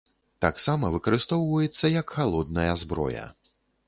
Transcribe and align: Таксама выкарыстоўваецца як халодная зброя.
Таксама 0.45 0.89
выкарыстоўваецца 0.95 1.91
як 2.01 2.13
халодная 2.21 2.73
зброя. 2.85 3.27